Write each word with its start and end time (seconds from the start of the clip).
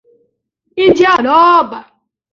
Indiaroba 0.83 1.79